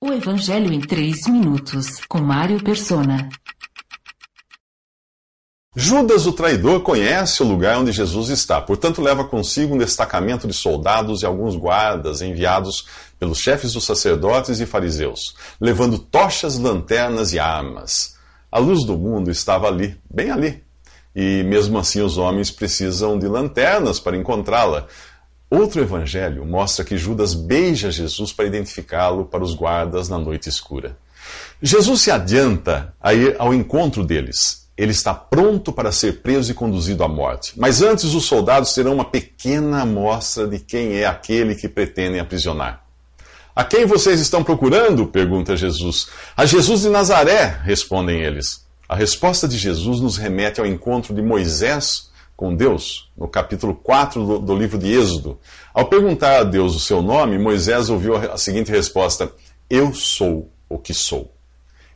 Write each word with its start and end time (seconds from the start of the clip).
O 0.00 0.12
Evangelho 0.12 0.72
em 0.72 0.80
3 0.80 1.26
minutos, 1.26 1.98
com 2.08 2.20
Mário 2.20 2.62
Persona. 2.62 3.28
Judas, 5.74 6.24
o 6.24 6.32
traidor, 6.32 6.82
conhece 6.82 7.42
o 7.42 7.46
lugar 7.46 7.76
onde 7.78 7.90
Jesus 7.90 8.28
está, 8.28 8.60
portanto, 8.60 9.02
leva 9.02 9.24
consigo 9.24 9.74
um 9.74 9.78
destacamento 9.78 10.46
de 10.46 10.54
soldados 10.54 11.22
e 11.22 11.26
alguns 11.26 11.56
guardas 11.56 12.22
enviados 12.22 12.86
pelos 13.18 13.40
chefes 13.40 13.72
dos 13.72 13.84
sacerdotes 13.84 14.60
e 14.60 14.66
fariseus, 14.66 15.34
levando 15.60 15.98
tochas, 15.98 16.56
lanternas 16.56 17.32
e 17.32 17.40
armas. 17.40 18.16
A 18.52 18.60
luz 18.60 18.84
do 18.84 18.96
mundo 18.96 19.32
estava 19.32 19.66
ali, 19.66 20.00
bem 20.08 20.30
ali. 20.30 20.62
E 21.12 21.42
mesmo 21.42 21.76
assim, 21.76 22.00
os 22.02 22.16
homens 22.18 22.52
precisam 22.52 23.18
de 23.18 23.26
lanternas 23.26 23.98
para 23.98 24.16
encontrá-la, 24.16 24.86
Outro 25.50 25.80
evangelho 25.80 26.44
mostra 26.44 26.84
que 26.84 26.98
Judas 26.98 27.32
beija 27.32 27.90
Jesus 27.90 28.32
para 28.32 28.46
identificá-lo 28.46 29.24
para 29.24 29.42
os 29.42 29.54
guardas 29.54 30.08
na 30.08 30.18
noite 30.18 30.48
escura. 30.48 30.96
Jesus 31.62 32.02
se 32.02 32.10
adianta 32.10 32.94
a 33.00 33.14
ir 33.14 33.34
ao 33.38 33.54
encontro 33.54 34.04
deles. 34.04 34.68
Ele 34.76 34.92
está 34.92 35.12
pronto 35.12 35.72
para 35.72 35.90
ser 35.90 36.20
preso 36.20 36.52
e 36.52 36.54
conduzido 36.54 37.02
à 37.02 37.08
morte. 37.08 37.54
Mas 37.56 37.82
antes, 37.82 38.14
os 38.14 38.26
soldados 38.26 38.72
terão 38.74 38.94
uma 38.94 39.04
pequena 39.04 39.82
amostra 39.82 40.46
de 40.46 40.58
quem 40.60 40.96
é 40.96 41.06
aquele 41.06 41.54
que 41.54 41.68
pretendem 41.68 42.20
aprisionar. 42.20 42.84
A 43.56 43.64
quem 43.64 43.86
vocês 43.86 44.20
estão 44.20 44.44
procurando? 44.44 45.06
pergunta 45.06 45.56
Jesus. 45.56 46.08
A 46.36 46.46
Jesus 46.46 46.82
de 46.82 46.90
Nazaré, 46.90 47.58
respondem 47.64 48.20
eles. 48.20 48.64
A 48.88 48.94
resposta 48.94 49.48
de 49.48 49.58
Jesus 49.58 50.00
nos 50.00 50.16
remete 50.16 50.60
ao 50.60 50.66
encontro 50.66 51.12
de 51.12 51.20
Moisés 51.20 52.07
com 52.38 52.54
Deus, 52.54 53.10
no 53.16 53.26
capítulo 53.26 53.74
4 53.74 54.24
do, 54.24 54.38
do, 54.38 54.56
livro 54.56 54.78
de 54.78 54.92
Êxodo. 54.92 55.40
Ao 55.74 55.86
perguntar 55.86 56.38
a 56.38 56.44
Deus 56.44 56.76
o 56.76 56.78
seu 56.78 57.02
nome, 57.02 57.36
Moisés 57.36 57.90
ouviu 57.90 58.14
a 58.14 58.38
seguinte 58.38 58.70
resposta: 58.70 59.32
Eu 59.68 59.92
sou 59.92 60.48
o 60.68 60.78
que 60.78 60.94
sou. 60.94 61.34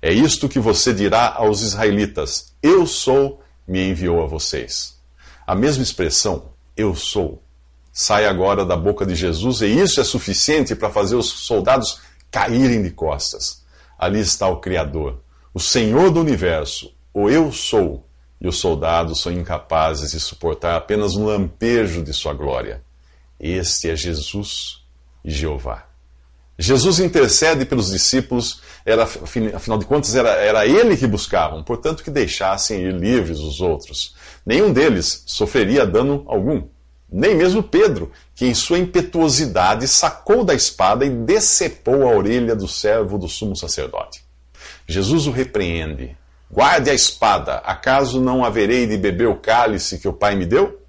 É 0.02 0.12
isto 0.12 0.48
que 0.48 0.59
você 0.59 0.92
dirá 0.92 1.33
aos 1.33 1.62
israelitas: 1.62 2.52
Eu 2.61 2.89
sou, 2.89 3.41
me 3.69 3.89
enviou 3.89 4.20
a 4.20 4.27
vocês. 4.27 5.00
A 5.47 5.55
mesma 5.55 5.84
expressão, 5.84 6.50
eu 6.77 6.92
sou, 6.92 7.41
sai 7.92 8.27
agora 8.27 8.64
da 8.64 8.77
boca 8.77 9.06
de 9.06 9.14
Jesus 9.14 9.61
e 9.61 9.67
isso 9.69 10.00
é 10.00 10.05
suficiente 10.05 10.74
para 10.74 10.91
fazer 10.91 11.14
os 11.14 11.27
soldados 11.27 12.00
caírem 12.33 12.83
de 12.83 12.91
costas. 12.91 13.62
Ali 13.97 14.19
está 14.19 14.48
o 14.48 14.56
Criador, 14.56 15.20
o 15.55 15.61
Senhor 15.61 16.11
do 16.11 16.19
universo, 16.19 16.92
o 17.14 17.30
Eu 17.30 17.52
sou 17.52 18.05
e 18.43 18.48
os 18.48 18.59
soldados 18.59 19.21
são 19.21 19.31
incapazes 19.31 20.11
de 20.11 20.19
suportar 20.19 20.75
apenas 20.75 21.15
um 21.15 21.27
lampejo 21.27 22.03
de 22.03 22.12
sua 22.12 22.35
glória. 22.35 22.83
Este 23.39 23.89
é 23.89 23.95
Jesus 23.95 24.83
e 25.25 25.31
Jeová. 25.31 25.87
Jesus 26.59 26.98
intercede 26.98 27.65
pelos 27.65 27.91
discípulos, 27.93 28.61
era, 28.85 29.05
afinal 29.05 29.79
de 29.79 29.87
contas, 29.87 30.17
era, 30.17 30.31
era 30.31 30.67
ele 30.67 30.97
que 30.97 31.07
buscavam, 31.07 31.63
portanto, 31.63 32.03
que 32.03 32.11
deixassem 32.11 32.81
ir 32.81 32.93
livres 32.93 33.39
os 33.39 33.61
outros. 33.61 34.17
Nenhum 34.45 34.73
deles 34.73 35.23
sofreria 35.25 35.87
dano 35.87 36.25
algum. 36.27 36.65
Nem 37.11 37.37
mesmo 37.37 37.63
Pedro, 37.63 38.11
que 38.35 38.47
em 38.47 38.55
sua 38.55 38.79
impetuosidade 38.79 39.87
sacou 39.87 40.45
da 40.45 40.55
espada 40.55 41.05
e 41.05 41.11
decepou 41.11 42.09
a 42.09 42.17
orelha 42.17 42.57
do 42.57 42.67
servo 42.67 43.19
do 43.19 43.29
sumo 43.29 43.55
sacerdote. 43.55 44.25
Jesus 44.87 45.27
o 45.27 45.31
repreende, 45.31 46.17
Guarde 46.53 46.91
a 46.91 46.95
espada, 46.95 47.62
acaso 47.64 48.20
não 48.20 48.45
haverei 48.45 48.86
de 48.86 48.98
beber 48.98 49.27
o 49.27 49.36
cálice 49.36 49.98
que 49.98 50.06
o 50.06 50.12
Pai 50.12 50.34
me 50.34 50.45
deu? 50.45 50.83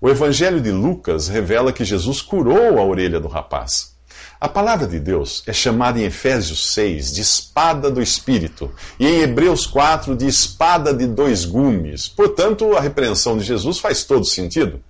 O 0.00 0.08
Evangelho 0.08 0.60
de 0.60 0.72
Lucas 0.72 1.28
revela 1.28 1.72
que 1.72 1.84
Jesus 1.84 2.20
curou 2.20 2.76
a 2.76 2.82
orelha 2.82 3.20
do 3.20 3.28
rapaz. 3.28 3.94
A 4.40 4.48
palavra 4.48 4.88
de 4.88 4.98
Deus 4.98 5.44
é 5.46 5.52
chamada 5.52 6.00
em 6.00 6.06
Efésios 6.06 6.72
6 6.72 7.12
de 7.12 7.20
espada 7.20 7.88
do 7.88 8.02
Espírito 8.02 8.74
e 8.98 9.06
em 9.06 9.20
Hebreus 9.20 9.64
4 9.64 10.16
de 10.16 10.26
espada 10.26 10.92
de 10.92 11.06
dois 11.06 11.44
gumes. 11.44 12.08
Portanto, 12.08 12.76
a 12.76 12.80
repreensão 12.80 13.38
de 13.38 13.44
Jesus 13.44 13.78
faz 13.78 14.02
todo 14.02 14.24
sentido. 14.24 14.82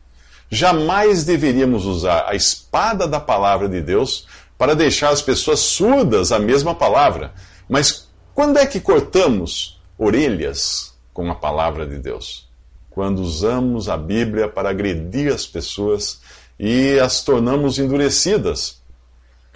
Jamais 0.49 1.25
deveríamos 1.25 1.85
usar 1.85 2.25
a 2.27 2.35
espada 2.35 3.07
da 3.07 3.21
palavra 3.21 3.69
de 3.69 3.83
Deus 3.83 4.27
para 4.57 4.75
deixar 4.75 5.11
as 5.11 5.21
pessoas 5.21 5.61
surdas 5.61 6.33
à 6.33 6.39
mesma 6.39 6.75
palavra. 6.75 7.35
Mas 7.69 8.09
quando 8.33 8.57
é 8.57 8.65
que 8.65 8.81
cortamos 8.81 9.79
orelhas 10.01 10.95
com 11.13 11.31
a 11.31 11.35
palavra 11.35 11.87
de 11.87 11.99
Deus. 11.99 12.49
Quando 12.89 13.21
usamos 13.21 13.87
a 13.87 13.99
Bíblia 13.99 14.49
para 14.49 14.71
agredir 14.71 15.31
as 15.31 15.47
pessoas 15.47 16.23
e 16.59 16.99
as 16.99 17.23
tornamos 17.23 17.79
endurecidas 17.79 18.81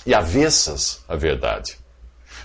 e 0.07 0.15
avessas 0.15 1.03
à 1.09 1.17
verdade. 1.17 1.79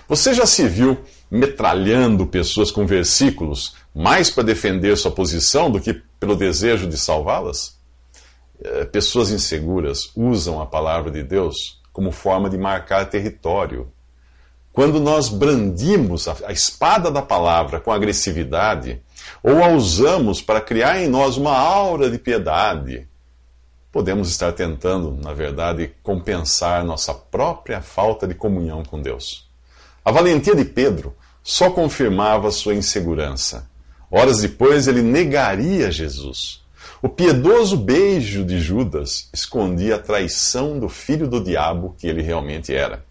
Você 0.08 0.32
já 0.32 0.46
se 0.46 0.66
viu 0.66 0.98
metralhando 1.30 2.26
pessoas 2.26 2.70
com 2.70 2.86
versículos 2.86 3.76
mais 3.94 4.30
para 4.30 4.44
defender 4.44 4.96
sua 4.96 5.10
posição 5.10 5.70
do 5.70 5.78
que 5.78 5.92
pelo 6.18 6.34
desejo 6.34 6.88
de 6.88 6.96
salvá-las? 6.96 7.78
É, 8.62 8.86
pessoas 8.86 9.30
inseguras 9.30 10.10
usam 10.16 10.60
a 10.60 10.66
palavra 10.66 11.10
de 11.10 11.22
Deus 11.22 11.80
como 11.92 12.10
forma 12.10 12.48
de 12.48 12.56
marcar 12.56 13.08
território 13.10 13.92
quando 14.72 15.00
nós 15.00 15.28
brandimos 15.28 16.28
a, 16.28 16.52
espada 16.52 17.10
da 17.10 17.22
palavra 17.22 17.80
com 17.80 17.90
agressividade, 17.90 19.00
ou 19.42 19.62
a 19.62 19.68
usamos 19.68 20.40
para 20.40 20.60
criar 20.60 21.00
em 21.02 21.08
nós 21.08 21.36
uma 21.36 21.56
aura 21.56 22.08
de 22.08 22.18
piedade, 22.18 23.08
podemos 23.90 24.28
estar 24.28 24.52
tentando, 24.52 25.12
na 25.12 25.32
verdade, 25.32 25.92
compensar 26.02 26.84
nossa 26.84 27.12
própria 27.12 27.80
falta 27.80 28.26
de 28.26 28.34
comunhão 28.34 28.84
com 28.84 29.00
Deus. 29.00 29.48
A 30.04 30.12
valentia 30.12 30.54
de 30.54 30.64
Pedro 30.64 31.14
só 31.42 31.70
confirmava 31.70 32.50
sua 32.50 32.74
insegurança. 32.74 33.68
Horas 34.10 34.40
depois, 34.40 34.86
ele 34.86 35.02
negaria 35.02 35.90
Jesus. 35.90 36.60
O 37.02 37.08
piedoso 37.08 37.76
beijo 37.76 38.44
de 38.44 38.60
Judas 38.60 39.28
escondia 39.32 39.96
a 39.96 39.98
traição 39.98 40.78
do 40.78 40.88
filho 40.88 41.26
do 41.26 41.42
diabo 41.42 41.94
que 41.98 42.06
ele 42.06 42.22
realmente 42.22 42.74
era. 42.74 43.04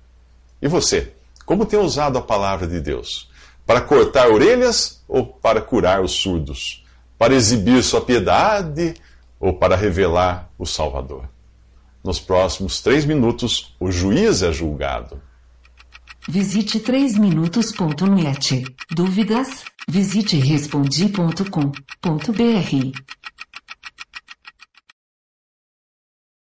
E 0.61 0.67
você? 0.67 1.13
Como 1.49 1.65
tem 1.65 1.79
usado 1.79 2.19
a 2.19 2.21
palavra 2.21 2.67
de 2.67 2.79
Deus? 2.79 3.27
Para 3.65 3.81
cortar 3.81 4.29
orelhas 4.29 5.03
ou 5.07 5.25
para 5.25 5.59
curar 5.59 5.99
os 5.99 6.11
surdos? 6.11 6.85
Para 7.17 7.33
exibir 7.33 7.81
sua 7.81 8.01
piedade 8.01 8.93
ou 9.39 9.53
para 9.53 9.75
revelar 9.75 10.47
o 10.59 10.65
Salvador? 10.67 11.27
Nos 12.03 12.19
próximos 12.19 12.81
três 12.81 13.03
minutos, 13.03 13.75
o 13.79 13.91
juiz 13.91 14.43
é 14.43 14.53
julgado. 14.53 15.19
Visite 16.27 16.81
3minutos.net. 16.81 18.65
Dúvidas? 18.91 19.63
Visite 19.87 20.37
respondi.com.br. 20.37 23.18